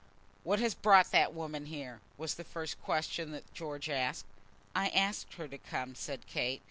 "What 0.43 0.57
has 0.59 0.73
brought 0.73 1.11
that 1.11 1.31
woman 1.31 1.67
here?" 1.67 2.01
was 2.17 2.33
the 2.33 2.43
first 2.43 2.81
question 2.81 3.29
that 3.33 3.53
George 3.53 3.87
asked. 3.87 4.25
"I 4.75 4.89
asked 4.89 5.35
her 5.35 5.47
to 5.47 5.59
come," 5.59 5.93
said 5.93 6.25
Kate. 6.25 6.59